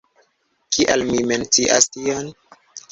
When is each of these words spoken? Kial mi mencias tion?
Kial 0.77 1.05
mi 1.11 1.21
mencias 1.33 1.91
tion? 1.99 2.37